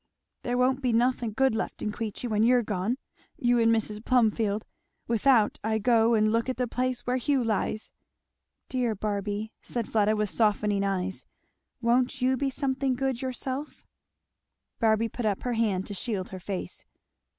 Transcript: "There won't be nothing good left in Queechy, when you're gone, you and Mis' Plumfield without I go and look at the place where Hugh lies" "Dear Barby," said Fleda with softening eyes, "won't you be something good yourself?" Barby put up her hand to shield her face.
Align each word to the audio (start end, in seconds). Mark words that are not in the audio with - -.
"There 0.41 0.57
won't 0.57 0.81
be 0.81 0.91
nothing 0.91 1.31
good 1.33 1.53
left 1.53 1.83
in 1.83 1.91
Queechy, 1.91 2.27
when 2.27 2.41
you're 2.41 2.63
gone, 2.63 2.97
you 3.37 3.59
and 3.59 3.71
Mis' 3.71 3.99
Plumfield 3.99 4.65
without 5.07 5.59
I 5.63 5.77
go 5.77 6.15
and 6.15 6.31
look 6.31 6.49
at 6.49 6.57
the 6.57 6.67
place 6.67 7.01
where 7.01 7.17
Hugh 7.17 7.43
lies" 7.43 7.91
"Dear 8.71 8.95
Barby," 8.95 9.53
said 9.61 9.87
Fleda 9.87 10.15
with 10.15 10.31
softening 10.31 10.83
eyes, 10.83 11.23
"won't 11.81 12.19
you 12.19 12.35
be 12.35 12.49
something 12.49 12.95
good 12.95 13.21
yourself?" 13.21 13.85
Barby 14.79 15.07
put 15.07 15.27
up 15.27 15.43
her 15.43 15.53
hand 15.53 15.85
to 15.85 15.93
shield 15.93 16.29
her 16.29 16.39
face. 16.39 16.83